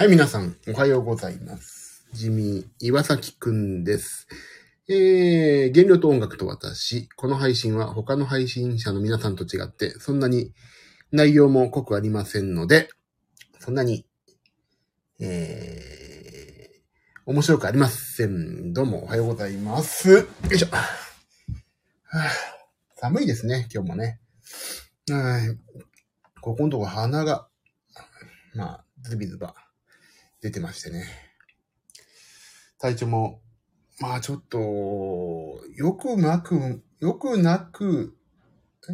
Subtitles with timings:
[0.00, 2.06] はい、皆さん、おはようございます。
[2.14, 4.28] ジミー、岩崎くんです。
[4.88, 7.10] えー、原料と音楽と私。
[7.16, 10.54] この配信は他の配信者の皆さんと違って、そんなに
[11.12, 12.88] 内容も濃くありませんので、
[13.58, 14.06] そんなに、
[15.20, 18.72] えー、面白くありません。
[18.72, 20.10] どうもおはようございます。
[20.10, 20.68] よいしょ。
[20.68, 20.78] は
[22.14, 22.26] あ
[22.96, 24.18] 寒いですね、今日もね。
[25.10, 25.58] はい。
[26.40, 27.48] ここのとこ鼻が、
[28.54, 29.54] まあ、ズビズバ
[30.40, 31.04] 出てましてね。
[32.78, 33.40] 体調も、
[34.00, 34.58] まあちょっと、
[35.74, 38.16] よくなく、よくなく、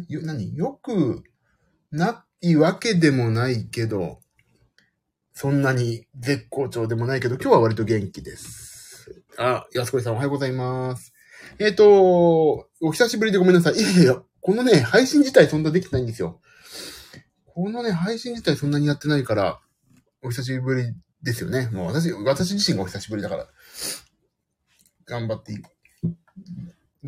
[0.09, 0.55] よ、何？
[0.55, 1.23] よく
[1.91, 4.19] ないわけでもないけど、
[5.33, 9.23] そんなに絶好調でもないけど、今日は割と元気です。
[9.37, 11.13] あ、安子さんおはようございます。
[11.59, 13.75] えっ、と、お久しぶりでごめんなさい。
[13.75, 16.41] いやいや、このね、配信自体そんなできてないんですよ。
[17.45, 19.61] このね、配信自体そんなにやってないから、
[20.21, 21.69] お久しぶりですよね。
[21.71, 23.47] もう私、私自身がお久しぶりだから、
[25.05, 25.55] 頑張ってい、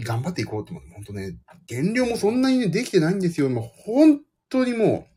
[0.04, 1.36] 頑張っていこうと思って、本当ね、
[1.68, 3.50] 減量もそんなにね、できてないんですよ。
[3.50, 5.14] もう本当にもう、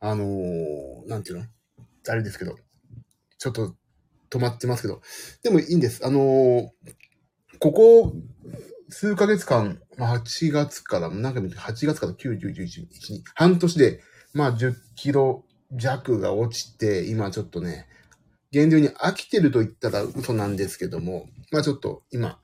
[0.00, 1.44] あのーなんていうの？
[2.08, 2.56] あれですけど、
[3.38, 3.76] ちょっと
[4.30, 5.00] 止まってますけど、
[5.42, 6.04] でもいいんです。
[6.04, 6.68] あのー
[7.58, 8.12] ここ
[8.88, 14.00] 数ヶ月間、まあ、8月から、何回も言って8月から9、10、11、12、半年で、
[14.34, 17.86] まあ10キロ弱が落ちて、今ちょっとね、
[18.50, 22.38] 減量に飽きてると言ったら嘘なんですけども、まあちょっと今、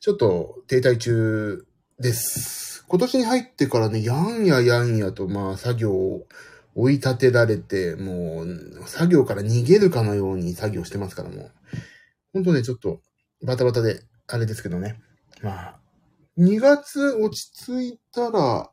[0.00, 1.66] ちょっと停滞中
[1.98, 2.84] です。
[2.86, 6.26] 今年に入ってからね、やんややんやと、まあ作業を
[6.74, 11.52] 追い立てられて、もう作業から逃げるかのように作業してますからもう。
[12.34, 13.00] 本当ね、ちょっと
[13.44, 15.00] バタバタで、あれですけどね。
[15.42, 15.80] まあ、
[16.38, 18.70] 2月落ち着いたら、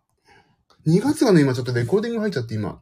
[0.85, 2.81] 2月がね、今ちょっとレコーディング入っちゃって今、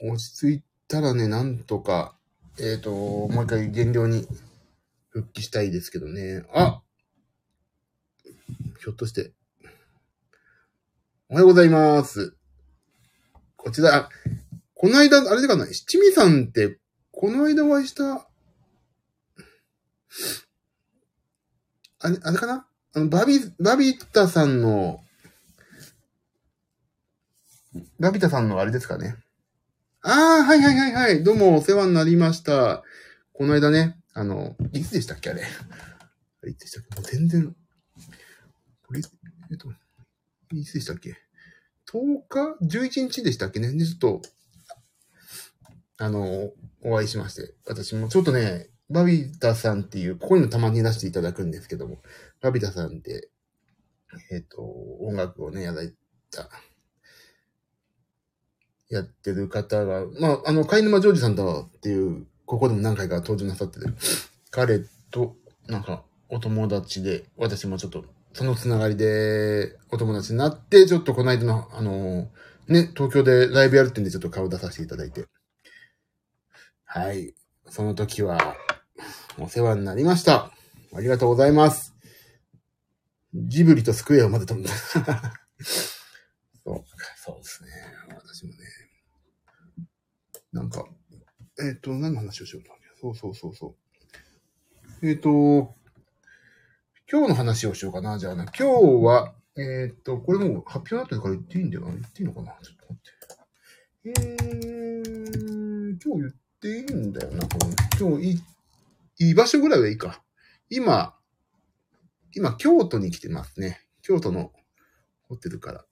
[0.00, 2.16] 落ち着いたらね、なんとか、
[2.58, 4.26] えっ、と、もう一回減量に
[5.10, 6.44] 復帰したいですけどね。
[6.54, 6.82] あ
[8.80, 9.32] ひょっとして。
[11.28, 12.34] おはようございます。
[13.56, 14.08] こちら、あ
[14.74, 16.78] この間、あれかな、七味さんって、
[17.10, 18.28] この間お会いした、
[22.00, 22.66] あれ、あれかな？
[22.94, 25.04] あの、バビ、バビタさんの、
[27.98, 29.16] バビタさんのあれですかね。
[30.02, 31.24] ああ、はいはいはいはい。
[31.24, 32.84] どうもお世話になりました。
[33.32, 35.42] この間ね、あの、いつでしたっけあれ？
[35.42, 36.94] あれいつでしたっけ？
[36.94, 37.56] もう全然、
[38.86, 39.00] これ、
[39.50, 39.68] えっと、
[40.54, 41.16] いつでしたっけ
[41.92, 43.72] ?10 日 ?11 日でしたっけね？
[43.72, 44.22] で、ちょっと、
[45.98, 46.52] あの、
[46.84, 47.54] お会いしまして。
[47.66, 52.02] 私もちょっとね、バビタさんっていう、ここにもたまに出していただくんですけども、
[52.40, 53.30] バビタさんって、
[54.30, 54.62] えっ、と、
[55.00, 55.92] 音楽をね、やられ
[56.30, 56.48] た、
[58.90, 63.94] やってる方が、まあ、あの、貝沼ジョージさんとっていう、ここでも何回か登場なさってる、
[64.50, 72.28] 彼と、なんか、お友達で、私もちょっと、そのつながりで、お友達になって、ちょっとこの間の、あの、
[72.66, 75.26] ね、東京でライブやるってんで、ちょっと顔出させていただいて。
[76.84, 77.34] はい。
[77.68, 78.56] その時は、
[79.38, 80.50] お世話になりました。
[80.94, 81.94] ありがとうございます。
[83.34, 84.70] ジブリとスクエアを混ぜたんだ。
[86.64, 86.84] そう、
[87.24, 87.67] そうですね。
[90.52, 90.86] なんか、
[91.60, 93.76] えっ、と、何の話をしようと思ってそうそうそうそ
[95.02, 95.08] う。
[95.08, 95.74] えっ、と、
[97.10, 98.18] 今日の話をしようかな。
[98.18, 101.92] じゃあね、今日は、えっ、と、これもう発表になってるから言っていいんだよな。
[101.92, 102.56] 言っていいのかな？
[102.62, 104.20] ちょっと待って。
[104.20, 107.46] えー、今日言っていいんだよな。
[107.46, 108.42] この今日い
[109.18, 110.22] い、居場所ぐらいはいいか。
[110.70, 111.16] 今、
[112.34, 113.80] 今、京都に来てますね。
[114.02, 114.52] 京都の
[115.28, 115.84] ホテルから、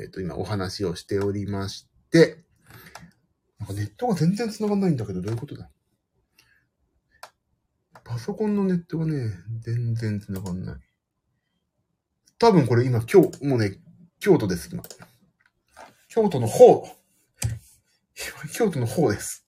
[0.00, 2.44] えっ、と、今お話をしておりまして、
[3.72, 5.70] ネットが全然繋がんないんだけど、どういうことだ？
[8.04, 9.30] パソコンのネットがね、
[9.60, 10.76] 全然繋がんない。
[12.38, 13.78] 多分これ今、今日、もうね、
[14.20, 14.82] 京都です、今。
[16.08, 16.88] 京都の方。
[18.54, 19.46] 京都の方です。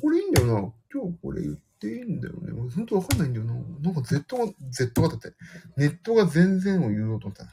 [0.00, 0.72] これいいんだよな。
[0.92, 2.52] 今日これ言っていいんだよね。
[2.52, 3.54] 俺ほんとわかんないんだよな。
[3.80, 5.32] なんか Z が、Z がだって、
[5.76, 7.44] ネットが全然を言おうと思った。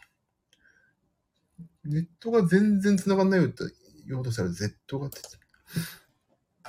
[1.83, 3.63] ネットが全然繋がんないよって
[4.07, 5.19] 言おうとしたら Z がって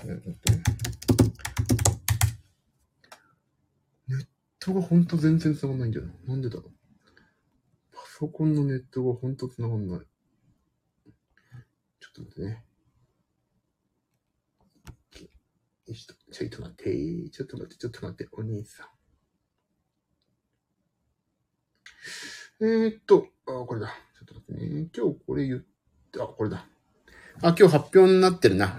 [0.04, 0.26] 言って。
[4.08, 4.26] ネッ
[4.58, 6.12] トがほんと全然繋がんないんだよな。
[6.28, 6.64] なんでだろう。
[7.92, 10.00] パソコンのネットがほんと繋がんない。
[12.00, 12.64] ちょっと待ってね。
[15.86, 18.88] よしちょっと待って、ちょっと待って、ちょっと待って、お兄さん。
[22.58, 23.94] えー、っと、あ、これだ。
[24.18, 24.88] ちょっと待ってね。
[24.96, 25.66] 今日これ言って、
[26.20, 26.66] あ、これだ。
[27.42, 28.78] あ、今日発表になってるな。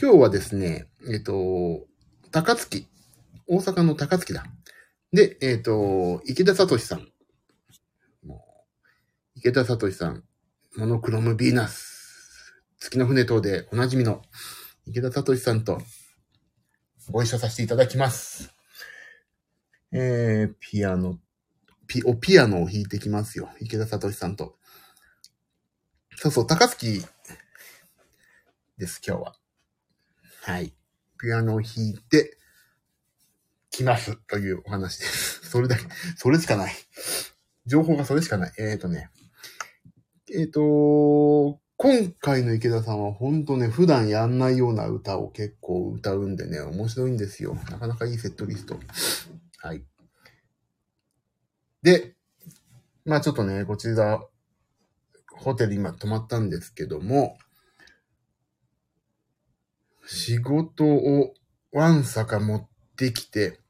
[0.00, 1.86] 今日はですね、えっ、と、
[2.30, 2.86] 高槻。
[3.48, 4.44] 大阪の高槻だ。
[5.12, 7.08] で、えっ、と、池田聡さん。
[9.34, 10.24] 池田聡さん。
[10.76, 12.54] モノクロムヴィーナス。
[12.78, 14.22] 月の船等でおなじみの
[14.86, 15.82] 池田聡さんと
[17.10, 18.54] ご一緒させていただきます。
[19.92, 21.18] えー、ピアノ、
[21.88, 23.50] ピ、おピアノを弾いてきますよ。
[23.60, 24.56] 池田聡さんと。
[26.16, 27.04] そうそう、高槻
[28.80, 29.34] です、今日は。
[30.40, 30.72] はい。
[31.20, 32.38] ピアノを弾いて、
[33.70, 35.44] きますというお話です。
[35.52, 35.84] それだけ、
[36.16, 36.72] それしかない。
[37.66, 38.52] 情報がそれしかない。
[38.56, 39.10] えっ、ー、とね。
[40.32, 47.54] えっ、ー、と、今回の池田さんは本当ね、普段やんないような歌を結構歌うんでね、面白いんですよ。
[47.70, 48.80] なかなかいいセットリスト。
[49.58, 49.84] はい。
[51.82, 52.16] で、
[53.04, 54.26] まあちょっとね、こちら、
[55.32, 57.36] ホテル今泊まったんですけども、
[60.12, 61.34] 仕事を
[61.72, 63.60] わんさか持ってきて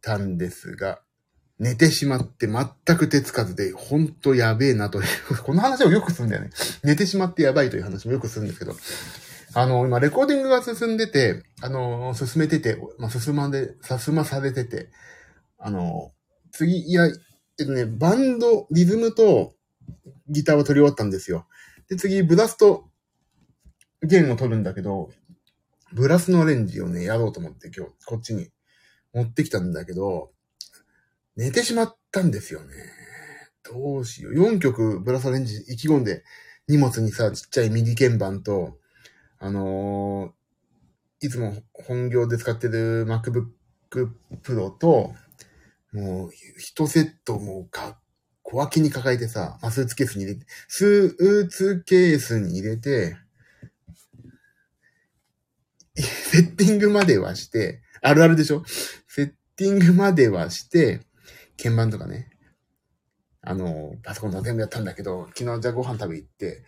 [0.00, 1.02] たんですが、
[1.58, 6.50] 寝てしまって全く手つかずで、ほんとやべえなという、この話をよくするんだよね。
[6.82, 8.74] 寝てしまってやばいという話もよくするんですけど、
[9.52, 14.88] あの、今、レコーディングが進んでて、あの、進めてて、まあ、進まで、進まされてて、
[15.58, 16.12] あの、
[16.50, 19.54] 次、いや、えっとね、バンド、リズムと
[20.30, 21.46] ギターは取り終わったんですよ。
[21.90, 22.88] で、次、ブラスと
[24.02, 25.10] 弦を取るんだけど、
[25.94, 28.48] ブラスのアレンジをね、やろうと思って今日、こっちに
[29.12, 30.32] 持ってきたんだけど、
[31.36, 32.74] 寝てしまったんですよね。
[33.62, 34.32] どうしよう。
[34.34, 36.24] 4曲ブラスアレンジ意気込んで、
[36.66, 38.76] 荷物にさ、ちっちゃい MIDI 鍵盤と、
[39.38, 43.46] あのー、いつも本業で使ってる MacBook
[44.42, 45.12] Pro と、
[45.92, 48.00] もう、一セットもか、
[48.42, 53.16] 小脇に抱えてさ、まあ、スーツケースに入れて、スーツケースに入れて、
[56.34, 58.64] セッティングまではして、あるあるでしょ？
[59.06, 61.00] セッティングまではして、
[61.56, 62.28] 鍵盤とかね、
[63.40, 66.64] あの、パソコンとか全部やったんだけど、昨日じゃあご飯食べ行って、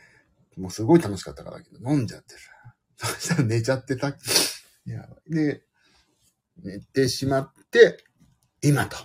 [0.57, 2.51] もうすごい楽しかったからだけど、飲んじゃってさ。
[3.19, 4.11] そしたら寝ちゃってた。
[4.11, 4.13] い
[4.87, 5.65] や、で、
[6.63, 8.05] 寝てしまって、
[8.63, 8.97] 今と。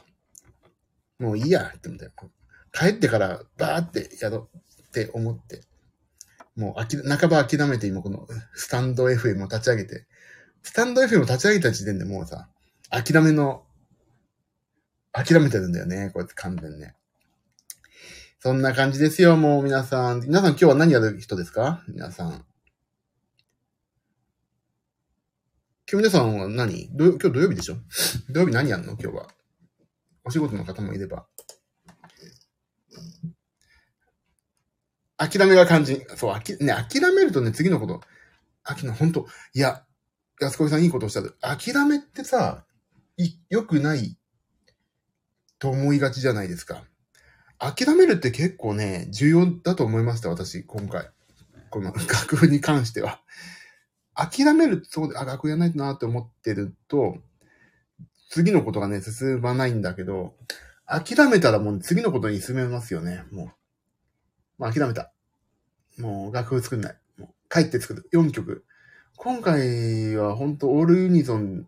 [1.17, 2.11] もういいや、って思って。
[2.71, 5.63] 帰ってからバーってやろうって思って。
[6.55, 10.05] もうあき、半ば諦めて今このスタンド FM を立ち上げて、
[10.63, 12.47] スタンド FM を立ち上げた時点でもうさ、
[12.89, 13.63] 諦めの、
[15.11, 16.09] 諦めてるんだよね。
[16.13, 16.95] こうやって完全ね。
[18.39, 20.21] そんな感じですよ、もう皆さん。
[20.21, 21.83] 皆さん今日は何やる人ですか？
[21.87, 22.45] 皆さん。
[25.91, 26.85] 今日皆さんは何？
[26.93, 27.75] 今日土曜日でしょ？
[28.29, 28.93] 土曜日何やんの？
[28.93, 29.27] 今日は。
[30.23, 31.27] お仕事の方もいれば。
[35.17, 36.01] 諦めが肝心。
[36.15, 38.01] そう、あき、ね、諦めるとね、次のこと。
[38.63, 39.85] あきの、本当いや、
[40.41, 41.35] 安子さんいいことをおっしゃる。
[41.39, 42.65] 諦めってさ、
[43.49, 44.17] 良くない
[45.59, 46.83] と思いがちじゃないですか。
[47.59, 51.11] 諦めるって結構ね、重要だと思いました、私、今回。
[51.69, 53.21] この楽譜に関しては。
[54.15, 57.17] 諦める、そうで、あ、楽譜やないとなって思ってると、
[58.31, 60.35] 次のことがね、進まないんだけど、
[60.87, 63.53] 諦めたらもう次のことに進めますよね、も
[64.59, 64.63] う。
[64.63, 65.13] もう諦めた。
[65.99, 66.97] もう楽譜作んない。
[67.17, 68.09] もう帰って作る。
[68.11, 68.65] 4曲。
[69.23, 71.67] 今回は本当オールユニゾン、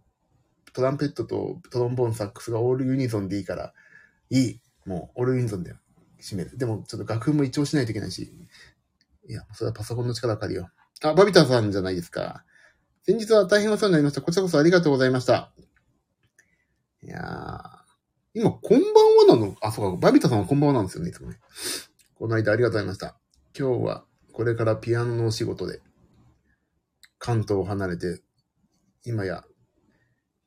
[0.74, 3.74] トランペットとトロンボーン、サックスがオールユニゾンでいいから、
[4.31, 4.60] いい。
[4.88, 5.75] もうオールユニゾンで
[6.19, 6.57] 締める。
[6.57, 8.33] でもちょっと楽譜も一応しないといけないし。
[9.29, 10.72] いや、それはパソコンの力借りよ
[11.03, 11.07] う。
[11.07, 12.43] あ、バビタさんじゃないですか。
[13.03, 14.24] 先日は大変お世話になりました。
[14.24, 15.53] こちらこそありがとうございました。
[17.03, 18.39] いやー。
[18.39, 19.55] 今、こんばんはなの？
[19.62, 21.38] あ、そうか、バビタさんはこんばんはなんですよね、いつもね。
[22.15, 23.15] この間ありがとうございました。
[23.55, 25.81] 今日は、これからピアノのお仕事で、
[27.25, 28.22] 関東を離れて、
[29.06, 29.46] 今や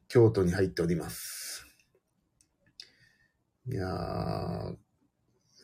[0.08, 1.66] 京都に入っております。
[3.66, 4.76] いやー、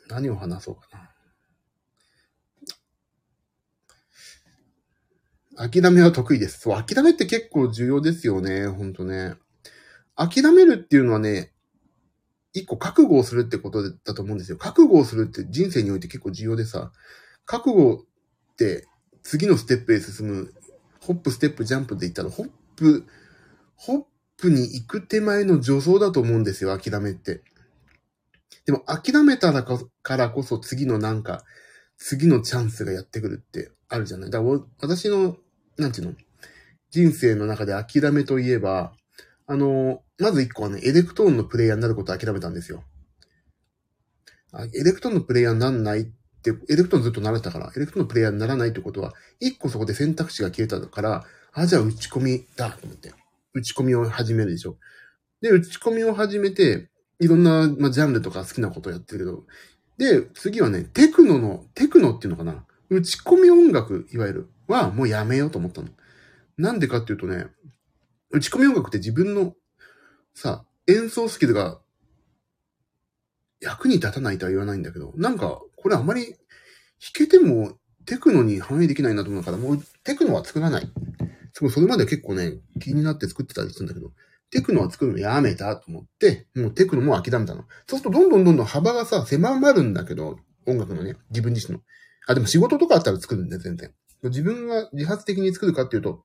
[0.08, 0.88] 何を話そうか
[5.54, 5.68] な。
[5.68, 6.60] 諦めは得意です。
[6.60, 9.34] そう、諦めって結構重要ですよね、ほんとね。
[10.16, 11.52] 諦めるっていうのはね、
[12.54, 14.56] 一個覚悟をするってことだと思うんですよ。
[14.56, 16.90] 覚悟をするって人生において結構重要でさ、
[17.44, 18.06] 覚悟
[18.52, 18.86] って
[19.22, 20.54] 次のステップへ進む
[21.02, 23.04] ホップ、ステップ、ジャンプで言ったら、ホップ、
[23.74, 24.04] ホッ
[24.36, 27.42] プに行く手前の助走だと思うんですよ、諦めって。
[28.64, 31.44] でも、諦めたらからこそ次のなんか、
[31.98, 34.30] 次のチャンスがやってくるってあるじゃない。
[34.30, 35.36] だから、私の、
[35.76, 36.14] なんていうの？
[36.90, 38.92] 人生の中で諦めといえば、
[39.46, 42.84] あの、まず一個はね、エレクトーンのプレイヤーになることを諦めたんですよ。
[44.74, 46.12] エレクトーンのプレイヤーになんない
[46.50, 53.12] っってエレクトーンずっと習ってたから、エレクトンのプレイヤーにならないってことは、一個そこで選択肢が消えたから、あ、じゃあ打ち込みだと思って。
[53.54, 54.76] 打ち込みを始めるでしょ。
[55.40, 56.88] で、打ち込みを始めて、
[57.20, 59.44] いろんな、ま、ジャンルとか好きなことをやってるけど、
[59.98, 65.88] で、次はね、テクノの、テクノっていうのかな打ち込み音楽、いわゆる、はもうやめようと思ったの。
[66.56, 67.46] なんでかっていうとね、
[68.30, 69.54] 打ち込み音楽って自分の、
[70.34, 71.78] さ、演奏スキルが
[73.60, 76.36] 役に立たないとは言わないんだけど、なんか、これあまり弾
[77.14, 80.88] けてもテクノに反映できないなと思うから、もうテクノは作らない。
[81.52, 84.12] すごい、それまで結構ね、気になって作ってたりするんだけど、
[84.50, 87.64] テクノは作るのやめたと思って、もうテクノも諦めたの。
[87.86, 91.82] そうするとどんどんどんどん幅がさ、狭まるんだけど、音楽のね、自分自身の。
[92.26, 93.92] あ、でも仕事とかあったら作るんだよ、全然。
[94.24, 96.24] 自分が自発的に作るかっていうと、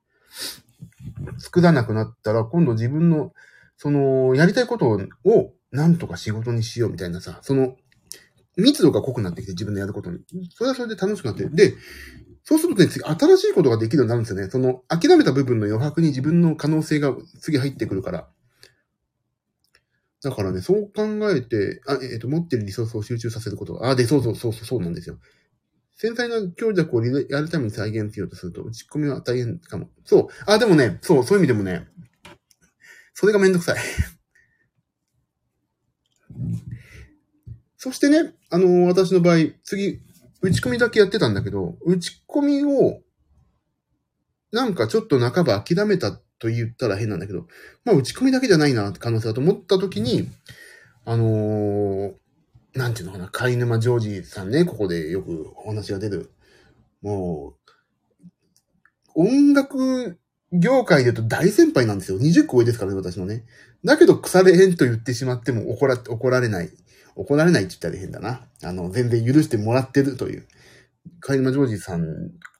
[1.38, 3.32] 作らなくなったら、今度自分の、
[3.76, 7.76] その、やりたいことを、なんとか仕事にしようみたいなさ、その、
[8.62, 10.18] 密度が濃くなってきて、自分のやることに。
[10.54, 11.54] それはそれで楽しくなってる。
[11.54, 11.74] で、
[12.44, 14.50] そうするとね、次、新しいことができるようになるんですよね。
[14.50, 18.28] その、諦めた部分の余白に自分の可能性が次入ってくるから。
[20.22, 25.18] だからね、そう考えて、あ、えっ、と、持ってるリソースを集中させることが、あ、で、そうそうそうそう、そうなんですよ。
[25.94, 29.90] 繊細な強弱をリリアルタイムに再現しようとすると、打ち込みは大変かも。
[30.04, 30.26] そう。
[30.46, 31.86] あ、でもね、そう、そういう意味でもね、
[33.14, 33.78] それがめんどくさい。
[37.78, 40.00] そしてね、あのー私の場合、次、
[40.42, 43.00] 打ち込みだけやってたんだけど、打ち込みを、
[44.50, 47.46] なんかちょっと半ば諦めたと言ったら変なんだけど、
[47.84, 50.28] まあ打ち込みだけじゃないなって可能性だと思った時に、
[51.04, 52.14] あのー
[52.74, 56.30] なんていうのかな、貝沼ジョージさんね、ここでよくお話が出る。
[57.00, 57.54] も
[59.14, 60.18] う、音楽
[60.52, 62.18] 業界で言うと大先輩なんですよ。
[62.18, 63.44] 20個上ですからね、私のね。
[63.84, 66.70] だけど腐れへんと言ってしまっても怒ら、怒られない。
[67.18, 68.46] 怒られないって言ったら変だな。
[68.62, 70.46] あの、全然許してもらってるという。
[71.20, 72.04] 貝沼ジョージさん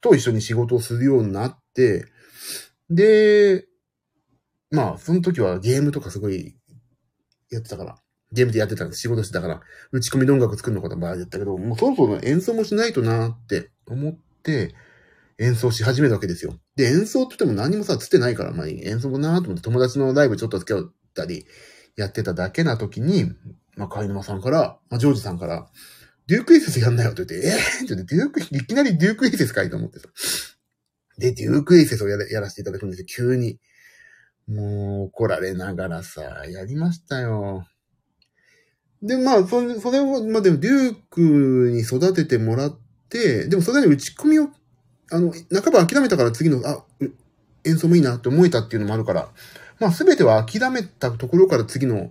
[0.00, 2.06] と一緒に仕事をするようになって、
[2.90, 3.66] で、
[4.70, 6.56] まあ、その時はゲームとかすごい
[7.50, 7.98] やってたから、
[8.32, 9.00] ゲームでやってたんです。
[9.00, 9.60] 仕事してたから、
[9.92, 14.12] 打ち込みで音楽作るのかとばあ言ったけど、もうそろそろ演奏もしないとなって思っ
[14.42, 14.74] て、
[15.38, 16.58] 演奏し始めたわけですよ。
[16.74, 21.46] で、演奏って言っても何もさ、つってないから、まあ演奏もなーと思って友達のライブちょっと付き合ったり、
[21.96, 23.32] やってただけな時に、
[23.78, 25.68] まあ、貝沼さんから、まあ、ジョージさんから、
[26.26, 30.08] デュークエイセスやんなよって言って、えー、って言って、デューク、いきなりデュークエイセスかいと思ってさ。
[31.16, 33.58] で、デュークエイセスをやらやらせていただくんですよ、急に。
[34.48, 37.66] もう、怒られながらさ、やりましたよ。
[39.00, 44.48] で、まあ、それ、それを、まあでも、デュークに育ててもらって、でもそれで打ち込みを、
[45.10, 46.84] あの、半ば諦めたから次の、あ、
[47.64, 49.28] 演奏もいいなって思えたっていうのもあるから、
[49.78, 52.10] まあ、すべては諦めたところから次の、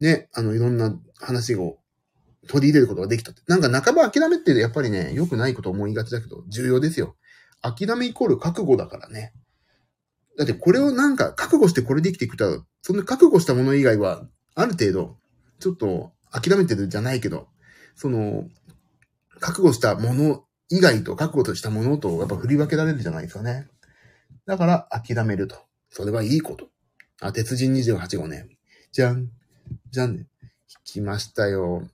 [0.00, 1.78] ね、あの、いろんな話を
[2.48, 3.42] 取り入れることができたって。
[3.46, 7.16] なんか半ば諦めってやっぱりね、良くないこと思いがちだけど、重要ですよ。
[7.60, 9.32] 諦めイコール覚悟だからね。
[10.36, 14.22] だってこれをなんか覚悟してこれで生きていくと、その覚悟したもの以外は、
[14.54, 15.16] ある程度、
[15.58, 17.48] ちょっと諦めてるじゃないけど、
[17.96, 18.48] その、
[19.40, 23.68] 覚悟したもの以外と覚悟としたものとやっぱ振り分けられるじゃないですかね。
[24.46, 25.56] だから諦めると。
[25.90, 26.68] それはいいこと。
[27.20, 28.48] あ、鉄人28号ね。
[28.92, 29.28] じゃん。
[29.90, 30.26] じゃんね。
[30.72, 31.88] 弾きましたよ。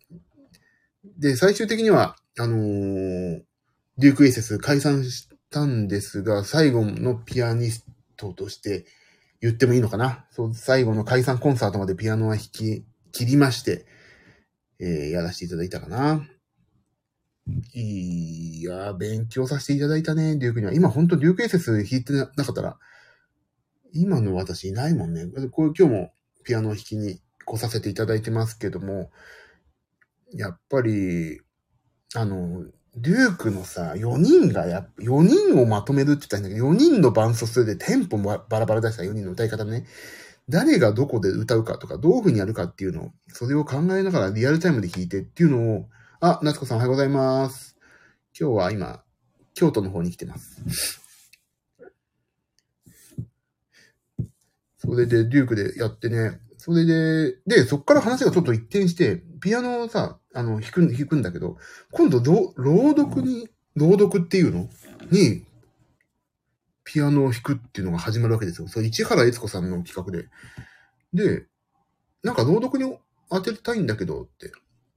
[1.18, 3.42] で、最終的には、あのー
[3.96, 8.86] デュークエイセス解散したんですが、最後のピアニストとして
[9.40, 10.26] 言ってもいいのかな？
[10.32, 13.86] そう、最後の解散コンサートまでピアノは弾き切りまして、
[14.80, 16.26] えーやらせていただいたかな。
[17.72, 20.72] いや、勉強させていただいたね、デュークには。
[20.72, 22.78] 今ほんとデュークエイセス弾いてなかったら、
[23.92, 25.26] 今の私いないもんね。
[25.52, 26.12] これ今日も
[26.42, 29.10] ピアノ弾きに来させていただいてますけども、
[30.32, 31.40] やっぱり、
[32.14, 32.64] あの、
[32.96, 39.84] デュークのさ、4人がや、4人をまとめるって言ったんだけど、4人の伴奏数でテンポもバラバラ出した4人の歌い方ね。
[40.48, 45.88] 誰がどこで歌うかとか、どういう風にやるかっていうのを、それを考えながらリアルタイムで弾いてっていうのを、
[46.20, 47.76] あ、夏子さんおはようございます。
[48.38, 49.02] 今日は今、
[49.54, 50.62] 京都の方に来てます。
[54.78, 61.58] それで、デュークでやってね、それで、で、そっから話がちょっと一転して、ピアノをさ、あの、弾く、弾くんだけど、
[61.92, 62.20] 今度、
[62.56, 64.70] 朗読に、朗読っていうの？
[65.10, 65.44] に、
[66.82, 68.68] ピアノを弾くっていうのが始まるわけですよ。
[68.68, 70.30] それ、市原悦子さんの企画で。
[71.12, 71.44] で、
[72.22, 72.96] なんか朗読に
[73.28, 74.50] 当てたいんだけどって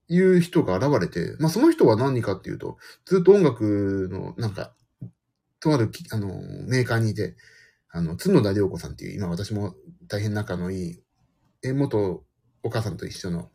[0.07, 4.71] いう人が現れて、まあその人は何かっていうと、ずっと音楽の、なんか、
[5.59, 6.27] とある、あの、
[6.65, 7.35] メーカーにいて、
[7.89, 9.75] あの、角田良子さんっていう、今私も
[10.07, 11.03] 大変仲のいい、
[11.67, 12.23] え、元
[12.63, 13.49] お母さんと一緒の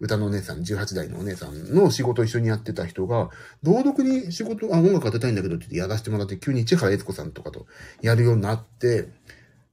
[0.00, 3.30] 歌のお姉さん、18代のお姉さんの仕事を一緒にやってた人が、
[3.62, 7.66] 朗読に仕事、あ、音楽当てたいんだけどってやらせてもらって、急に市原悦子さんとかと
[8.02, 9.08] やるようになって、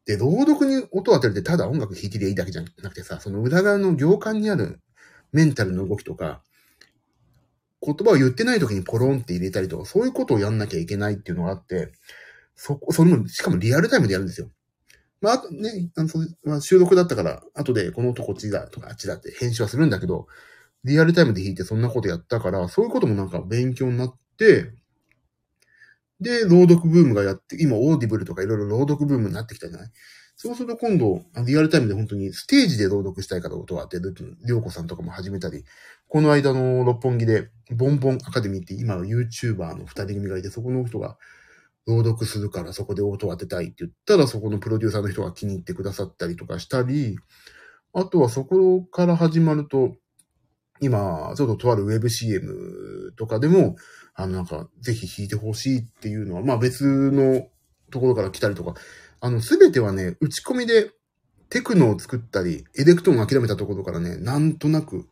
[0.06, 4.80] で、朗読に音を当てるってただ音楽弾いてりゃいいだけじゃなくてさ、その裏側の行間にある
[5.34, 6.42] メンタルの動きとか、
[7.82, 11.92] 言葉を言ってない時にポロンって入れたりとか、そういうことをやんなきゃいけないっていうのがあって、
[12.56, 14.50] そこ、それも、しかもリアルタイムでやるんですよ。
[15.22, 16.10] まあ、あとね、あの、
[16.44, 20.28] まあ、収録だったから、後でこの音こっちだとかあっちだって編集はするんだけど、
[20.84, 24.72] リアルタイムで弾いてそんなことやったから、そういうこともなんか勉強になって、
[26.20, 29.92] で、朗読ブームがやって、今、オーディブルとかいろいろ朗読ブームになってきたじゃない？
[30.36, 35.64] そうすると今度、リアルタイムで本当にステージで朗読したい方音を当てる、りょうこさんとかも始めたり、
[36.08, 41.18] この間の六本木で、ボンボンアカデミーって今の YouTuber の二人組がいて、そこの人が
[41.88, 47.18] 朗読するからそこで音を当てたいって言ったら、そこのプロデューサーの人が気に入ってくださったりとかしたり、
[47.94, 49.96] あとはそこから始まると、
[50.82, 53.78] 今、ちょっととあるウェブ CM とかでも、
[54.14, 57.48] あの、なんか、ぜひ弾いてほしいっていうのは、まあ別の
[57.90, 58.76] ところから来たりとか、
[59.22, 60.92] あの、すべてはね、打ち込みで
[61.50, 65.08] テクノを作ったり、エレクトーンを諦めたところからね、なんとなく、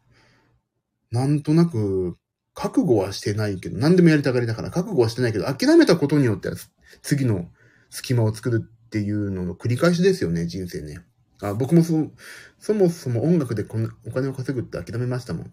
[1.09, 2.17] なんとなく
[2.55, 6.55] 覚悟はしてないけど、何でもやりたがりだから覚悟はしてないけど、諦めたことによっては
[7.03, 7.47] 次の
[7.89, 11.01] 隙間を作るっていうのの繰り返しですよね、人生ね。
[11.41, 12.09] あ僕もそ、
[12.57, 15.45] そもそも音楽でこんなお金を稼ぐって諦めましたもん。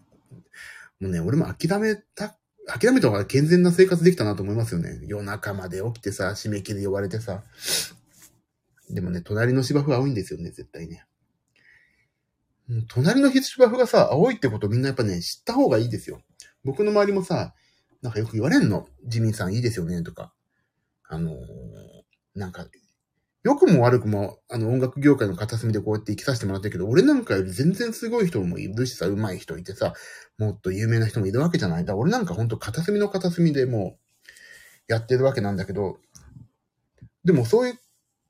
[1.01, 5.01] もうね、俺も諦めた、諦めた方が健全な生活できたなと思いますよね。
[5.05, 7.43] 夜中まで起きてさ、締め切り呼ばれてさ。
[8.89, 11.05] でもね、隣の芝生は青いんですよね、絶対ね。
[12.87, 16.21] 隣の芝生がさ、青いってことみんなやっぱね、知った方がいいですよ。
[16.63, 17.53] 僕の周りもさ、
[18.01, 18.87] なんかよく言われんの。
[19.05, 20.33] ジミンさんいいですよね、とか。
[21.07, 21.35] あのー、
[22.35, 22.65] なんか、
[23.43, 29.93] 良くも悪くも、あの、音楽業界の片隅でこうやって生きさせてもらったけど、俺なんかより全然すごい人もいるしさ、上手い人いてさ、
[30.37, 31.83] もっと有名な人もいるわけじゃない。
[31.83, 34.03] だから俺なんかほんと片隅の片隅でもう、
[34.87, 35.97] やってるわけなんだけど、
[37.25, 37.73] でもそうい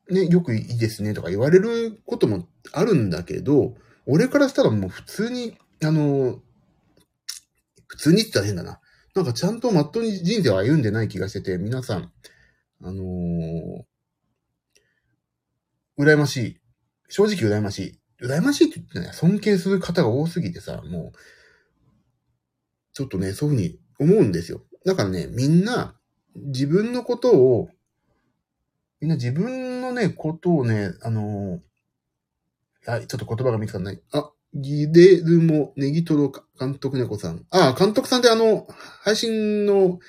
[0.08, 6.42] う、ね、よくいいですねとか言われることもあるんだけど、俺からしたらもう普通に、あの、
[7.94, 8.80] 普通に言ったら変だな。
[9.14, 12.12] なんかちゃんとまっとうに人生を歩んでない気がしてて、皆さん、
[12.82, 13.84] あのー、
[16.00, 16.60] 羨ましい。
[17.10, 18.00] 正直羨ましい。
[18.26, 21.18] 羨ましいって言ってね、尊敬する方が多すぎてさ、もう、
[22.94, 24.64] ちょっとね、そういうふうに思うんですよ。
[24.86, 25.96] だからね、みんな、
[26.36, 27.70] 自分のことを、
[29.00, 34.02] みんな自分のね、ことをね、あのー、はい、ちょっと言葉が見つからない。
[34.12, 37.46] あ、ギデルモネギトロ監督猫さん。
[37.50, 38.68] ああ、監督さんってあの、
[39.02, 40.00] 配信の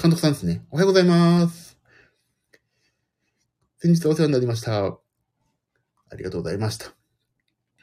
[0.00, 0.64] 監督さんですね。
[0.70, 1.78] おはようございます。
[3.78, 4.86] 先日お世話になりました。
[4.86, 4.98] あ
[6.16, 6.92] りがとうございました。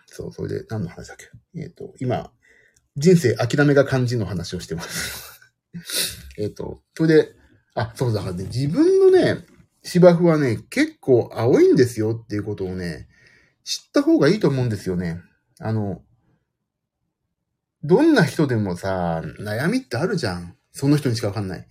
[0.06, 1.26] そう、それで何の話だっけ？
[1.60, 2.32] えっ、ー、と、今、
[2.98, 5.42] 人生諦めが肝心の話をしてます。
[6.38, 7.36] えっと、それで、
[7.74, 9.46] あ、そうだからね、自分のね、
[9.84, 13.08] 芝生はね、結構青いんですよっていうことをね、
[13.64, 15.22] 知った方がいいと思うんですよね。
[15.60, 16.04] あの、
[17.84, 20.56] どんな人でもさ、悩みってあるじゃん。
[20.72, 21.68] その人にしかわかんない。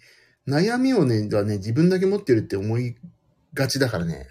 [0.46, 2.96] 悩みをね、はね、自分だけ持ってるって思い
[3.55, 4.29] がちだからね。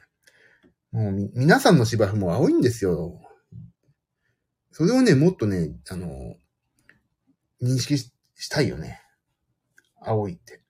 [0.91, 3.21] もう皆さんの芝生も青いんですよ。
[4.71, 6.35] それをね、もっとね、あの、
[7.61, 8.11] 認識し
[8.49, 9.01] たいよね。
[10.01, 10.61] 青いって。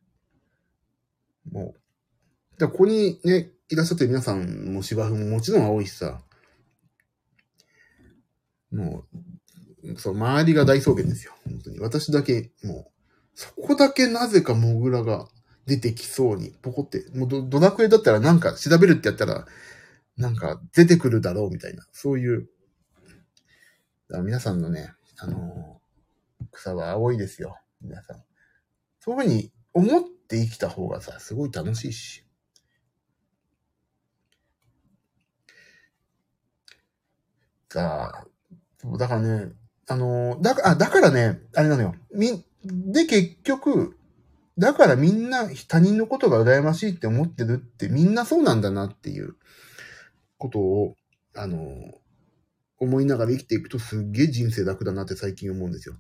[1.52, 2.60] もう。
[2.60, 6.22] だここにね、いらっしゃってる皆さんも芝生ももちろん青いしさ。
[8.72, 9.18] もう、
[9.98, 11.34] そう、周りが大草原ですよ。
[11.46, 11.80] 本当に。
[11.80, 12.92] 私だけ、もう、
[13.36, 15.28] そこだけなぜかモグラが
[15.66, 19.46] 出てきそうに、ポコって、もうドドラクエだったらなんか調べるってやったら、
[20.18, 22.50] なんか出てくるだろうみたいな、そういう、
[24.24, 27.58] 皆さんのね、あのー、草は青いですよ。
[27.82, 28.24] 皆さん。
[29.00, 32.26] そういうふうに思って生きた方がさ、すごい楽しいし。
[37.70, 38.26] さ
[38.84, 39.54] あ、だからね、
[39.90, 41.96] あの、だから、だからね、あれなのよ。
[42.14, 43.98] み、で、結局、
[44.58, 49.36] だからみんな他人のことが羨ましいって思ってるってみんなそうなんだなっていう
[50.38, 50.96] ことを、
[51.36, 51.58] あの、
[52.78, 55.96] 思いながら生きていくとすっげえ人生楽だなって最近思うんですよ。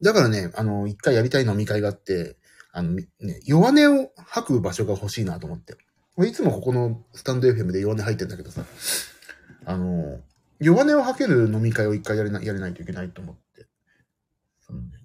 [0.00, 2.36] だからね、あの、一回やりたい飲み会があって、
[2.72, 3.06] あの、ね、
[3.44, 5.76] 弱音を吐く場所が欲しいなと思って。
[6.18, 8.64] いつもここのスタンド FM で弱音吐いてんだけどさ、
[9.64, 10.20] あの、
[10.60, 13.66] 弱音を吐ける飲み会を一回やれなやれないといけないと思って。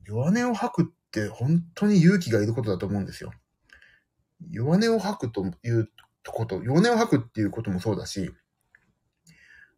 [0.05, 3.31] 弱音を吐くって本当に勇気がいることだと思うんですよ。
[4.51, 5.89] 弱音を吐くという
[6.27, 8.31] こと、弱音を吐くっていうこともそうだし、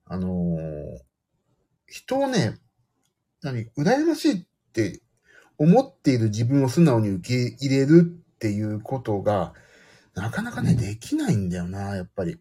[0.05, 0.99] あのー、
[1.88, 2.57] 人をね、
[3.41, 5.01] 何、羨ましいって
[5.57, 9.53] 思っている自分を素直に受け入れるっていうことが、
[10.13, 12.39] なかなかね、できないんだよな、やっぱり。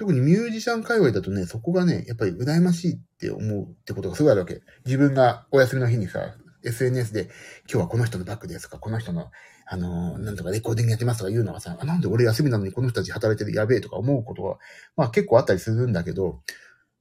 [0.00, 4.62] 特にミュージシャン界隈だとね、そこがね、やっぱり羨ましいって思うってことがすごいあるわけ。
[4.86, 7.24] 自分がお休みの日にさ、SNS で、
[7.70, 9.30] 今日はこの人のバッグですとか、この人の、
[9.66, 14.56] あのー、なんとかレコーディングやってますとか言うのがさ、なんで俺休みなのにこの人たち働いてるやべえとか思うことは、
[14.96, 16.40] まあ結構あったりするんだけど、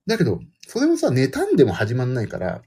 [0.06, 2.64] だけど、それもさ、妬んでも始まんないから、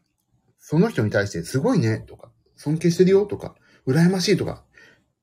[0.59, 3.55] その人に対してすごいねとか、尊敬してるよとか、
[3.87, 4.65] 羨ましいとか、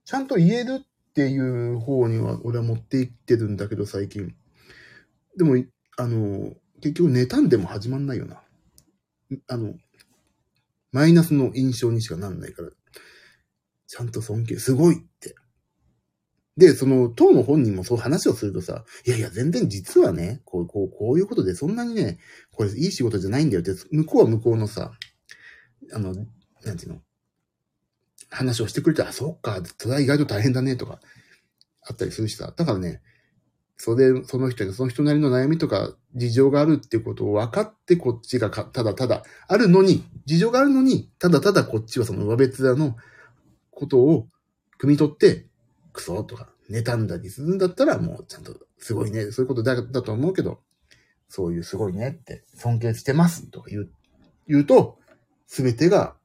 [0.06, 4.36] ちゃんと言えるっていう方には俺は持っていってるんだけど、最近。
[5.40, 5.56] でも、
[5.98, 8.44] あの、結局妬んでも始まんないよな。
[9.48, 9.74] あの、
[10.92, 12.70] マイナスの印象にしかなんないから、
[13.88, 15.36] ちゃんと尊敬、すごいって。
[16.58, 22.20] で、その、当の本人もそう話をするとさ、いやいや、全然実はね、こう、こう、こういうことでそんなにね、
[22.52, 24.92] これいい仕事じゃないんだよって、向こうは向こうのさ、
[25.94, 26.14] あの、
[26.66, 27.02] なんていうの、
[28.30, 31.00] 話をしてくれて、あ、そっか、それは意外と大変だね、とか、
[31.82, 32.54] あったりするしさ。
[32.54, 33.02] だからね、
[33.82, 42.98] それ、その人がその人なりの悩みとか事情があるっていうことを分かってこっちがか、ただただあるのに、事情があるのに、ただただこっちはその上別座の
[43.72, 44.28] ことを
[44.82, 45.46] 汲み取って、
[45.94, 50.60] クソとか、妬んだりするんだったらもうちゃんとすごいね、そういうことだだと思うけど、
[51.30, 53.92] そういうすごいねって尊敬してますとか言う、
[54.46, 55.00] 言うと、
[55.48, 56.16] すべてが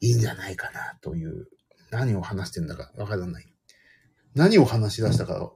[0.00, 1.46] いいんじゃないかなという、
[1.92, 3.46] 何を話してんだかわからない。
[4.34, 5.52] 何を話し出したか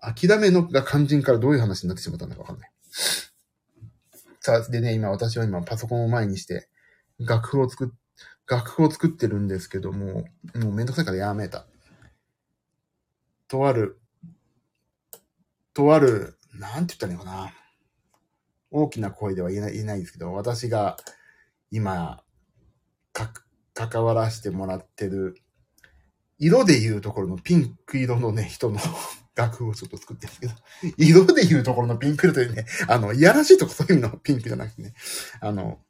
[0.00, 2.70] 諦めのが肝心からどういう話になってしまったんだかわかんない。
[4.40, 6.68] さあ、でね、今私は今パソコンを前にして、
[7.18, 7.88] 楽譜を作っ、
[8.46, 11.66] 楽譜を作ってるんですけども、もうめんどくさいからやめた。
[13.48, 14.00] とある、
[15.74, 17.52] とある、なんて言ったらいいのかな。
[18.70, 20.96] 大きな声では言えない、言えないですけど、私が
[21.70, 22.22] 今、
[23.12, 23.32] か、
[23.74, 25.36] 関わらせてもらってる、
[26.38, 28.78] 色で言うところのピンク色のね、人の
[29.38, 30.54] 楽譜をちょっと作ってるんですけど、
[30.98, 34.94] 色で言うところのピンク色というね、あの、いやらしいとこそういう意味のピンクじゃなくてね、
[35.40, 35.80] あの、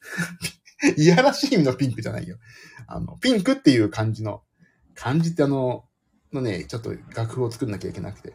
[0.96, 2.38] いやらしい意味のピンクじゃないよ。
[2.86, 4.42] あの、ピンクっていう感じの、
[4.94, 5.84] 漢字ってあの、
[6.32, 8.34] のね、ちょっと楽譜を作んなきゃいけなくて。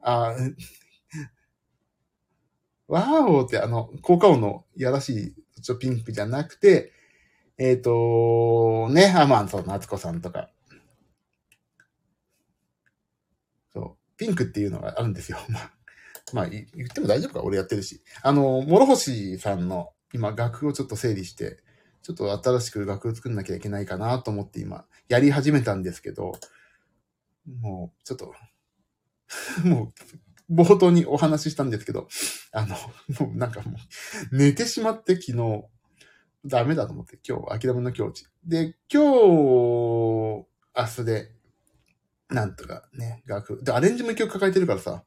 [0.00, 0.34] あ
[2.88, 6.92] ワーオーってあの、効果音のいやらしい、ちょピンクじゃなくて、
[7.58, 10.50] えっ、ー、と、ね、アマンソン夏子さんとか、
[14.16, 15.38] ピンクっていうのがあるんですよ。
[15.48, 15.72] まあ、
[16.32, 18.02] まあ、言っても大丈夫か俺やってるし。
[18.22, 21.62] あの、諸星さんの今楽譜をちょっと整理して、
[22.02, 26.38] ちょっと新しく楽譜作んなきゃいけないかなと思って今、やり始めたんですけど、
[27.60, 28.34] もう、ちょっと、
[29.64, 29.92] も
[30.50, 32.08] う、冒頭にお話ししたんですけど、
[32.52, 32.76] あの、
[33.20, 33.76] もうなんかも
[34.32, 35.64] う、寝てしまって昨日、
[36.44, 38.26] ダメだと思って、今日、諦めの境地。
[38.44, 41.35] で、今日、明日で、
[42.28, 43.64] なんとかね、楽譜。
[43.64, 45.04] で、アレンジも一曲抱えてるからさ、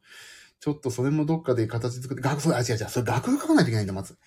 [0.59, 4.17] ちょっとそれもどっかで形作って、楽譜、あ、違う違う、それ楽譜書かないといけないんだ、まず。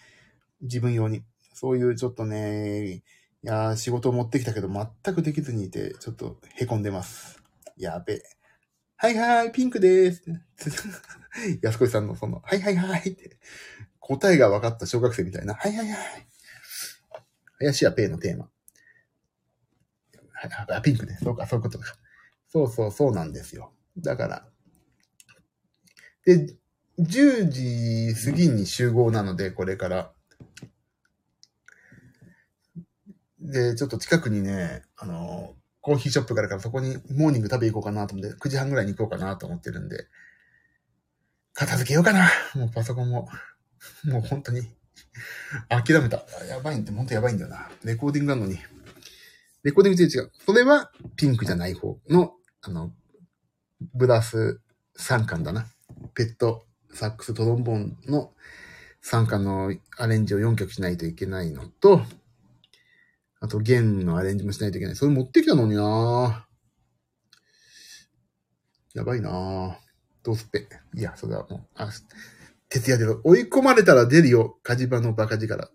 [0.63, 1.25] 自分用に。
[1.55, 3.03] そういうちょっとね、い
[3.43, 7.43] や仕事を持ってきたけど全くできずにいて、ちょっと凹んでます。
[7.77, 8.23] やべえ。
[8.97, 10.23] はいはい、ピンクでーす。
[11.63, 13.37] 安子さんのその、はいはいはいって、
[13.99, 16.27] 答えが分かった小学生みたいな、はいはいはい。
[17.59, 18.49] 林家ペイのテーマ。
[20.33, 21.19] はい、ピンクね。
[21.23, 21.97] そうか、そういうことか。
[22.53, 23.73] そうそう、そうなんですよ。
[23.97, 24.47] だから。
[26.27, 26.55] で、
[26.99, 30.13] 10時過ぎに集合なので、これから。
[33.41, 40.07] で、ちょっと近くにね、あの、コーヒーショップがあるからそこにモーニング食べ行こうかなと思って、9時半ぐらいに行こうかなと思ってるんで、
[41.55, 42.29] 片付けようかな。
[42.55, 43.31] もうパソコンも。
[44.05, 44.61] もう本当に。
[45.71, 46.23] 諦めた。
[46.47, 47.71] やばいんで、本当やばいんだよな。
[47.83, 48.59] レコーディングなのに。
[49.63, 50.31] レコーディング違う。
[50.45, 52.93] それはピンクじゃない方のあの、
[53.95, 54.61] ブラス
[54.99, 55.67] 3巻だな。
[56.15, 58.33] ペット、サックス、トロンボーンの
[59.05, 62.03] 3巻のアレンジを4曲しないといけないのと、
[63.41, 64.97] あと弦のアレンジもしないといけない。
[64.97, 66.47] それ持ってきたのにな
[68.95, 69.79] やばいな
[70.23, 70.69] どうすっぺ。
[70.95, 71.91] いや、それはもう、あ、
[72.69, 74.59] 徹夜で追い込まれたら出るよ。
[74.63, 75.73] 火事場のバカ力。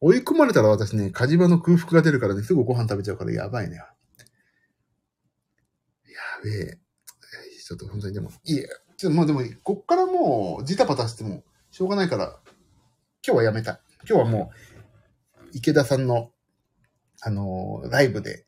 [0.00, 3.80] 追い込まれたら私ね、火事場の空腹が出るからね、すぐご飯食べちゃうからやばいね。
[6.44, 6.78] べえ。
[7.64, 12.38] ちょっと本当にでも、いえ、ちょっとまあでも、こっからもう、ジタバタしても、しょうがないから、
[13.26, 13.80] 今日はやめた。
[14.08, 14.52] 今日はも
[15.42, 16.30] う、池田さんの、
[17.22, 18.44] あのー、ライブで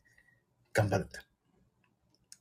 [0.75, 1.09] 頑張る。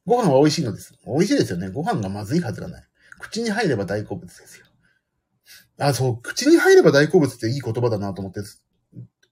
[0.06, 0.94] ご飯は美味しいのです。
[1.06, 1.70] 美味しいですよね。
[1.70, 2.84] ご飯がまずいはずがない。
[3.20, 4.66] 口に入れば大好物ですよ。
[5.80, 8.42] あ、そう、口に入れば大好物っていい言葉だなと思って、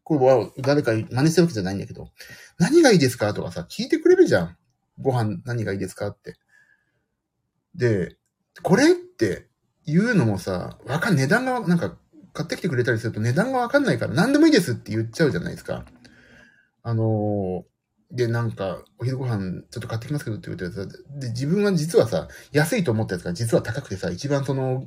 [0.04, 2.10] これは誰かに真似してるわけじゃないんだけど、
[2.58, 4.58] 何がいいですかとかさ、聞いてくれるじゃん。
[5.00, 6.36] ご飯何がいいですかって。
[7.76, 8.18] で、
[8.62, 9.48] これって
[9.86, 11.98] 言うのもさ、わかん、値段が、なんか、
[12.34, 15.86] 買ってきてくれたりすると値段がわかんないから何でもいいですって言っちゃうじゃないですか。
[16.82, 20.86] あのー、で、なんか、お昼ご飯ちょっと買ってきますけどって言ってさ、
[21.20, 24.84] で、自分は実はさ、安いと思ったやつが実は高くてさ、一番その、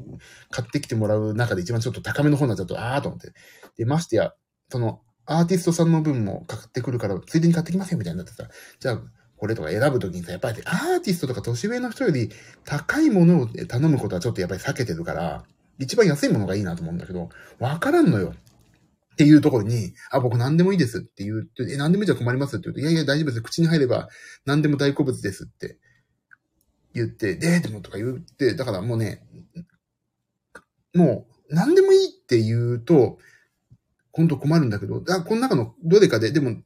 [0.51, 3.33] 買ってきてもらう中で一番ちょっと高めの方になっちゃうと、あーと思って。
[3.77, 4.33] で、ましてや、
[4.71, 9.01] その、アーティストさんの分も買ってくるから、ついでに買ってきますよみたいになってさ、じゃあ、
[9.37, 12.31] これとか選ぶときにさ、やっぱりアーティストとか年上の人より
[12.65, 15.45] 高いものを頼むことはちょっとやっぱり避けてるから、
[15.79, 18.35] 一番安いものがいいなと思うんだけど、わからんのよ。
[19.13, 23.43] っていうところに、あ、僕何でもいいですって言って、え、何でもいいじゃ困りますって言うと、いやいや大丈夫です。
[23.43, 24.09] 口に入れば
[24.45, 25.79] 何でも大好物ですって
[26.95, 29.23] 言って、で、でもとか言って、だからもうね、
[30.95, 33.19] もう何でもいいって言うと、
[34.13, 36.63] 本当困るんだけど、あ、この中のどれかで、でも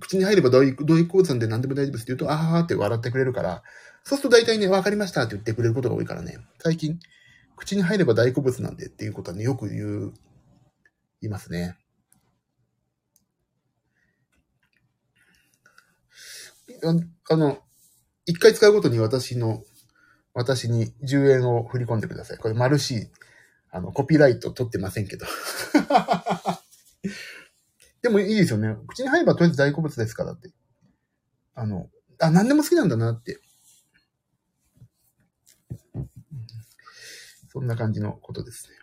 [0.00, 3.62] 口に入ればどういう、どういうさんで何でも大丈夫ですって言うと、あーって笑ってくれるから、
[4.04, 6.98] そうすると大体ね、わかりましたって言ってくれることが多いからね、最近、
[7.56, 10.14] 口に入れば大好物なんでっていうことはね、よく言う、
[11.22, 11.76] いますね。
[16.84, 16.94] あ
[17.32, 17.58] あの、
[18.26, 19.62] 一回使うごとに私の、
[20.34, 22.38] 私に10円を振り込んでください。
[22.38, 23.08] これ、マルシー、
[23.70, 25.26] あの、コピーライト取ってませんけど。
[28.06, 28.76] でもいいですよね。
[28.86, 30.52] 口に入ればとりあえず大好物ですからって。
[31.54, 31.88] あの、
[32.20, 33.40] あ、何でも好きなんだなって。
[37.48, 38.76] そんな感じのことですね。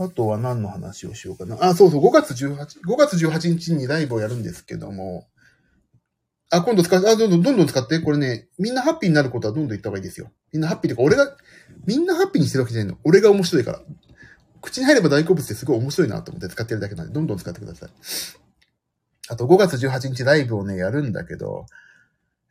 [0.00, 1.56] あとは何の話をしようかな。
[1.60, 5.28] あ、そうそう、5月18、5月18日にライブをやるんですけども、
[6.50, 8.00] あ、今度使う、あ、どんどん、どんどん使って。
[8.00, 10.30] これね、みんなハッピーになることはどんどん言った方がいいですよ。
[10.52, 11.36] みんなハッピーっていうか、俺が、
[11.86, 12.98] みんなハッピーにしてるわけじゃないの。
[13.04, 13.82] 俺が面白いから。
[14.62, 17.90] 口に入れば大好物ってすごい面白いなと思って使ってるだけなんで、どんどん使ってください。
[19.28, 21.66] あと5月18日ライブをね、やるんだけど、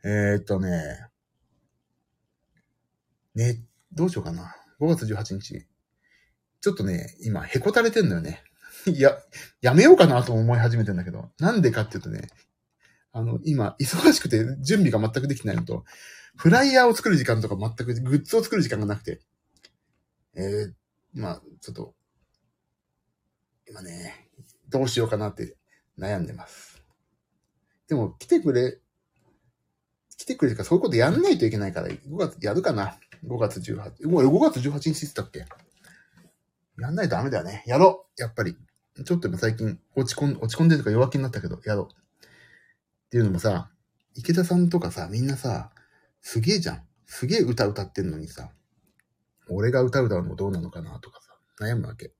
[0.04, 1.06] えー、っとね、
[3.34, 4.56] ね、どうしようかな。
[4.80, 5.66] 5月18日。
[6.60, 8.42] ちょっとね、今、へこたれてんのよね。
[8.86, 9.16] いや、
[9.60, 12.28] やめようかなと思い始めてんだけど、なんでかっていうとね、
[13.12, 15.84] あの、今、忙しくて準備が全くできないのと、
[16.36, 19.20] フライヤーを作る時間とか全く、グッズを作る時間がなくて、
[20.34, 20.72] えー、
[21.14, 21.94] まあ、ちょっと、
[23.72, 24.28] 今ね、
[24.68, 25.56] どうしようかなって
[25.98, 26.82] 悩んでます。
[27.88, 28.78] でも、来てくれ、
[30.18, 32.98] 来てくれるか、そういうことやんないといけないから、5月やるかな。
[33.26, 35.46] 5月18、もう5月18日って言ったっけ？
[36.82, 37.62] やんないとダメだよね。
[37.66, 38.58] やろうやっぱり。
[39.06, 41.86] ちょっと最近落ち込ん、落ち込んでるとか弱気になったけど、やろう。
[41.86, 43.70] っていうのもさ、
[44.14, 45.70] 池田さんとかさ、みんなさ、
[46.20, 46.86] すげえじゃん。
[47.06, 48.52] すげえ歌歌ってんのにさ、
[49.48, 52.12] 俺が歌歌うのどうなのかなとかさ、悩むわけ。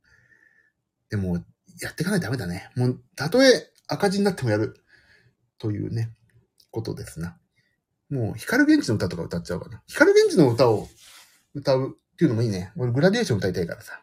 [1.13, 1.37] でも、
[1.79, 2.71] やっていかないとダメだね。
[2.75, 4.83] もう、たとえ赤字になってもやる。
[5.59, 6.11] というね、
[6.71, 7.37] ことですな。
[8.09, 9.83] もう、光源氏の歌とか歌っちゃうかな。
[9.87, 10.89] 光源氏の歌を
[11.55, 12.73] 歌うっていうのもいいね。
[12.79, 14.01] 俺、グラデーション歌いたいからさ。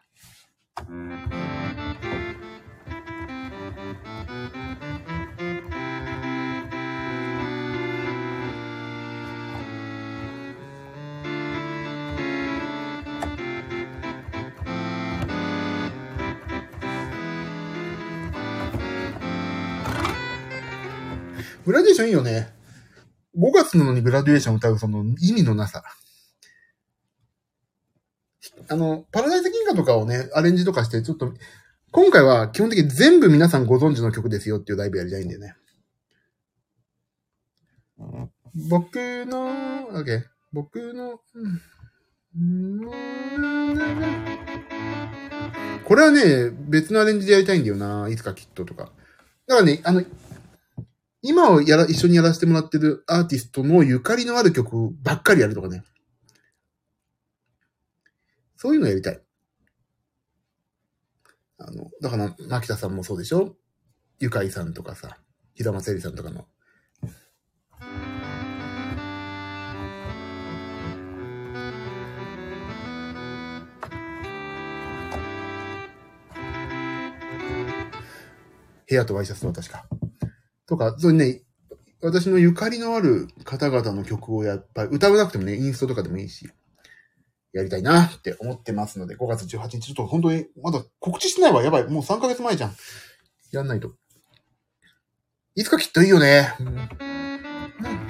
[21.64, 22.52] グラデーションいいよね。
[23.38, 25.82] 5月なのにグラデーション歌うその意味のなさ。
[28.68, 31.32] あの、パラダイス銀河とかをね、アレンジとかして、ちょっと、
[31.92, 35.54] 今回は基本的に全部皆さんご存知の曲ですよっていうライブやりたいんでね。
[38.68, 38.96] 僕
[39.26, 40.22] の、OK。
[40.52, 41.20] 僕の、
[45.84, 48.08] これはね、別のアレンジでやりたいんだよな。
[48.08, 48.92] いつかきっととか。
[49.46, 50.02] だからね、あの、
[51.22, 55.84] 今をやら、一緒にやらせてもらってるアーティストのゆかりのある曲ばっかりやるとかね。
[58.56, 59.22] そういうのやりたい。
[61.58, 63.56] あの、だから、牧田さんもそうでしょ？
[64.18, 65.18] ゆかいさんとかさ、
[65.54, 66.46] 平松えりさんとかの。
[78.88, 79.86] 部屋とワイシャツの私か。
[80.70, 81.42] とか、そういうね、
[82.00, 86.48] 私のゆかりのある方々の曲をやっぱり歌わなくてもね、インストとかでもいいし、
[87.52, 91.62] やりたいなって思ってますので、5月18日、ちょっと本当に、まだ告知してないわ。
[91.62, 91.84] やばい。
[91.88, 92.76] もう3ヶ月前じゃん。
[93.50, 93.92] やんないと。
[95.56, 96.54] いつかきっといいよね。
[96.60, 98.09] うん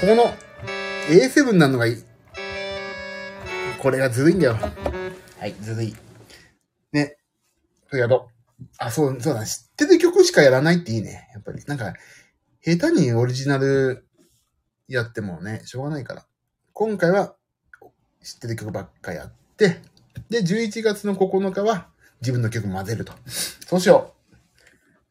[0.00, 0.32] ここの
[1.08, 2.04] A7 なのがいい。
[3.80, 4.56] これがずるいんだよ。
[5.40, 5.94] はい、ずるい。
[6.92, 7.16] ね。
[7.88, 8.28] それやろ
[8.60, 8.64] う。
[8.78, 9.44] あ、そう、そうだ。
[9.44, 11.28] 知ってる曲しかやらないっていいね。
[11.34, 11.64] やっぱり。
[11.66, 11.94] なんか、
[12.62, 14.06] 下手にオリジナル
[14.86, 16.24] やってもね、しょうがないから。
[16.72, 17.34] 今回は
[18.22, 19.80] 知ってる曲ばっかやって、
[20.30, 21.88] で、11月の9日は
[22.20, 23.14] 自分の曲混ぜると。
[23.26, 24.14] そうしよ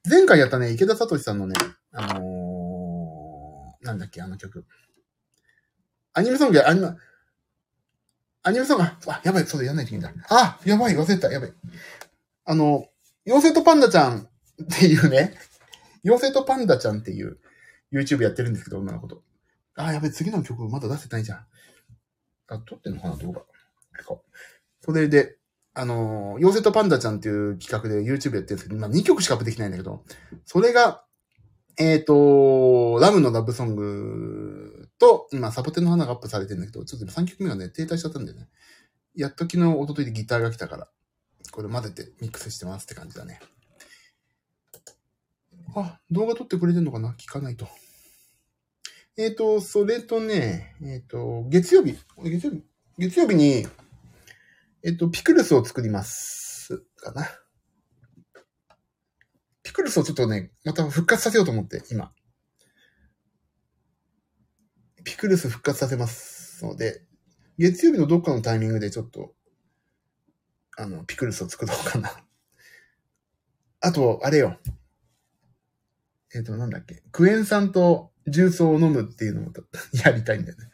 [0.06, 0.10] う。
[0.10, 1.56] 前回やったね、池田聡さんのね、
[1.92, 2.37] あのー、
[3.88, 4.66] なんだっけ、あの曲。
[6.14, 6.88] アニメソングや、アニメ、
[8.44, 10.26] アニメソング、あ、やばい、そうだ、やんないといけないんだ。
[10.30, 11.54] あ、やばい、忘れた、やばい。
[12.46, 12.88] あの、
[13.26, 14.28] 妖精とパンダちゃんっ
[14.80, 15.38] ていうね、
[16.06, 17.40] 妖精とパンダちゃんっていう
[17.92, 19.22] YouTube やってるんですけど、女の子と。
[19.76, 21.46] あ、やべ、次の曲まだ出せてないじゃん。
[22.48, 23.42] あ、撮ってんのかな動画。
[24.82, 25.38] それで、
[25.74, 30.04] あの、妖精とパンダちゃんっていう企画で YouTube やってるんですけど、今2曲しかアップできないんだけど、
[30.46, 31.04] それが、
[31.80, 38.48] えっ、ー、と、ラムのラブソングと、今、サボテンの花がアップされてるんだけど、ちょっと今3曲目がね、停滞しちゃったんだよね。
[39.16, 40.88] やっと昨日、一昨日でギターが来たから、
[41.52, 43.40] これ混ぜてミックスしてますって感じだね。
[45.76, 47.16] あ、動画撮ってくれてんのかな？
[47.18, 47.68] 聞かないと。
[49.16, 52.64] えっ、ー、と、それとね、えっ、ー、と、月曜日、月曜日、
[52.98, 53.68] 月曜日に、
[54.84, 56.84] えっ、と、ピクルスを作ります。
[56.98, 57.28] かな。
[59.68, 62.14] ピクルスをちょっとね、また復活させようと思って、今。
[65.04, 67.02] ピクルス復活させますので、
[67.58, 69.34] 月曜日のどっかのタイミングでちょっと、
[70.78, 72.10] あの、ピクルスを作ろうかな。
[73.82, 74.58] あと、あれよ。
[76.34, 77.04] えっ、ー、と、なんだっけ。
[77.12, 79.52] クエン酸と重曹を飲むっていうのも
[80.06, 80.70] やりたいんだよね。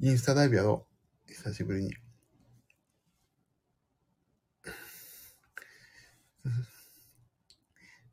[0.00, 0.86] インスタライブやろ
[1.26, 1.32] う。
[1.32, 1.94] 久しぶりに。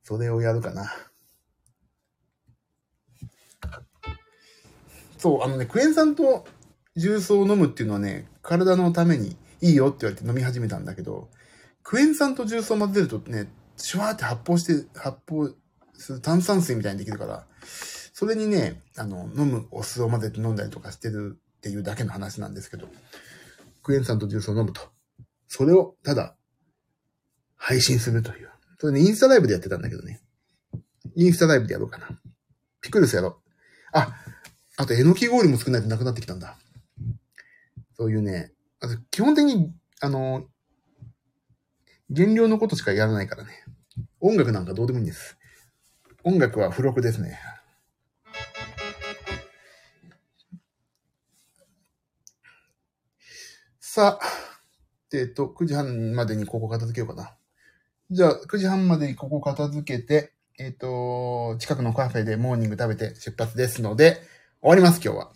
[0.03, 0.91] それをやるかな。
[5.17, 6.45] そう、あのね、クエン酸と
[6.95, 11.29] 重曹を飲むっていうのはね、体のためにいいよって言われて飲み始めたんだけど、
[11.81, 15.49] クエン酸と重曹混ぜるとね、シュワーって発泡して、発泡
[15.93, 17.45] する炭酸水みたいにできるから、
[18.13, 22.87] それにね、あの、飲むお酢を混ぜて飲んだりとかしてるっていうだけの話なんですけど、
[23.81, 24.81] クエン酸とジュースを飲むと。
[25.47, 26.35] それを、ただ、
[27.55, 28.52] 配信するという。
[28.83, 30.19] それね、インスタライブでやってたんだけどね。
[31.15, 32.19] インスタライブでやろうかな。
[32.81, 33.35] ピクルスやろう。
[33.93, 34.13] あ、
[34.75, 36.57] あと、えのき氷も少ないとなくなってきたんだ。
[37.95, 40.47] そういうね、あと、基本的に、あの、
[42.09, 43.51] 減量のことしかやらないからね。
[44.19, 45.37] 音楽なんかどうでもいいんです。
[46.25, 47.39] 音楽は付録ですね。
[53.79, 54.25] さあ、
[55.13, 57.37] えっと、9時半までにここ片付けようかな。
[58.13, 64.21] じゃあ、9時半までにここ片付けて、えっ、と、近くのカフェでモーニング食べて出発ですので、
[64.61, 65.31] 終わります、今日は。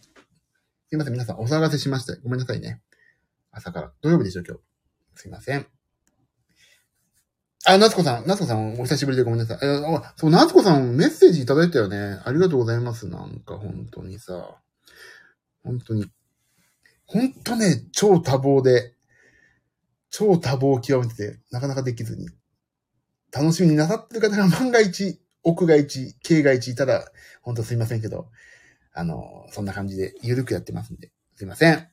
[0.90, 2.84] すいません、皆さんお騒がせしまして、ごめんなさいね。
[3.52, 3.92] 朝から。
[4.02, 4.62] 土曜日でしょ、今日。
[5.16, 5.66] すいません。
[7.66, 9.58] あ、夏子さん、夏子さん、お久しぶりでごめんなさい。
[9.58, 12.22] あ、そう、夏子さん、メッセージいただいたよね。
[12.26, 13.08] ありがとうございます。
[13.08, 14.56] なんか、本当にさ。
[15.64, 16.06] 本当に。
[17.08, 18.94] 本当ね、超多忙で、
[20.12, 22.30] 超多忙を極めてて、なかなかできずに。
[23.32, 27.06] 楽しみになさってる方が万が一、奥が一、境が一いたら、
[27.42, 28.30] 本当すいませんけど、
[28.94, 31.88] あの、そんな感じで、ゆるくやってますんで、すいません。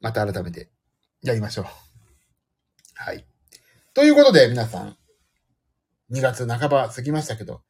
[0.00, 0.70] また改めて、
[1.22, 1.66] やりましょう。
[2.94, 3.26] はい。
[3.94, 4.96] ということで、皆さん、
[6.12, 7.62] 2月半ば過ぎましたけど、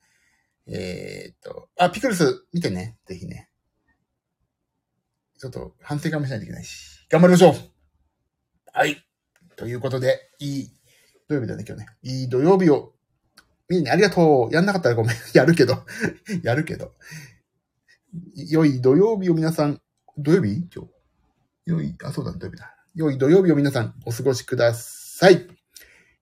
[0.67, 3.49] えー、っと、あ、ピクルス見てね、ぜひね。
[5.39, 7.55] ちょっと反省会もしないといけないし、頑張りましょう
[8.73, 9.05] はい。
[9.57, 10.71] ということで、いい
[11.33, 11.89] 土曜日だね、今日ね。
[12.03, 12.93] いい土曜日を、
[13.67, 14.55] みんなありがとう。
[14.55, 15.17] やんなかったらごめん。
[15.33, 15.87] やるけど。
[16.45, 16.95] やるけど。
[18.35, 19.81] 良い土曜日を皆さん、
[20.19, 20.69] 土曜日？
[20.75, 20.91] 今日。
[21.65, 22.77] 良い、あ、そうだ、土曜日だ。
[22.95, 25.49] 良い土曜日を皆さんお過ごしください。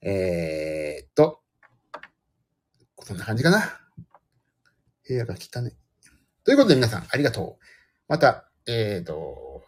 [0.00, 1.40] えー、っと、
[3.02, 3.80] そんな感じかな。
[5.08, 5.76] 部屋が汚ね。
[6.44, 7.64] ということで皆さん、ありがとう。
[8.06, 9.64] また、えー、っと、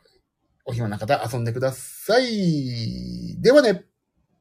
[0.64, 3.40] お暇な方遊んでください。
[3.40, 3.86] ではね、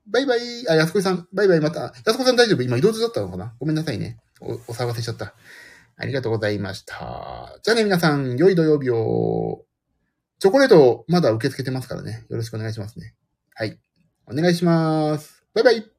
[0.07, 0.39] バイバイ。
[0.69, 1.93] あ、安子さん、バイバイまた。
[2.05, 2.61] 安子さん大丈夫？
[2.63, 3.53] 今移動中だったのかな？
[3.59, 4.19] ごめんなさいね。
[4.41, 5.35] お、お騒がせしちゃった。
[5.97, 7.59] ありがとうございました。
[7.61, 9.65] じゃあね、皆さん、良い土曜日を。
[10.39, 12.25] チョコレート、まだ受け付けてますからね。
[12.29, 13.13] よろしくお願いしますね。
[13.53, 13.79] はい。
[14.25, 15.43] お願いします。
[15.53, 15.90] バイバイ